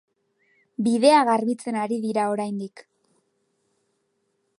[0.85, 2.83] Bidea garbitzen ari dira oraindik.